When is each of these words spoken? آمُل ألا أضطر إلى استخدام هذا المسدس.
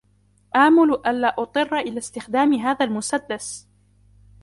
آمُل 0.55 1.01
ألا 1.07 1.35
أضطر 1.39 1.77
إلى 1.79 1.97
استخدام 1.97 2.53
هذا 2.53 2.85
المسدس. 2.85 3.67